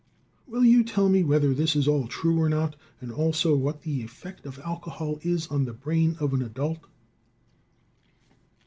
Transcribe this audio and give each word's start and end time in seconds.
Will 0.47 0.65
you 0.65 0.83
tell 0.83 1.09
me 1.09 1.23
whether 1.23 1.53
this 1.53 1.75
is 1.75 1.87
all 1.87 2.07
true 2.07 2.39
or 2.41 2.49
not, 2.49 2.75
and 3.01 3.11
also 3.11 3.55
what 3.55 3.83
the 3.83 4.01
effect 4.01 4.47
of 4.47 4.57
alcohol 4.65 5.19
is 5.21 5.45
on 5.49 5.65
the 5.65 5.73
brain 5.73 6.17
of 6.19 6.33
an 6.33 6.41
adult?" 6.41 6.79